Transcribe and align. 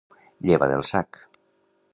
Lleva 0.49 0.69
del 0.71 0.83
sac. 0.89 1.21